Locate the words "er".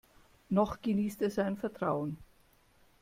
1.21-1.29